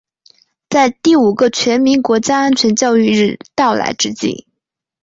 [0.67, 4.47] 在第五个全民国家安全教育日到来之际